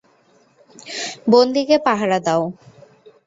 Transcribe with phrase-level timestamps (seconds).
[1.27, 2.43] বন্দীকে পাহারা দাও!